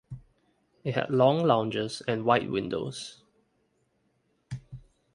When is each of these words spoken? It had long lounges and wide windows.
It 0.83 0.95
had 0.95 1.11
long 1.11 1.43
lounges 1.45 2.01
and 2.07 2.25
wide 2.25 2.49
windows. 2.49 3.21